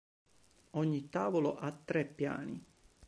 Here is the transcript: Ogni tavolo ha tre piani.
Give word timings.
Ogni 0.71 1.09
tavolo 1.09 1.57
ha 1.59 1.71
tre 1.71 2.05
piani. 2.07 2.65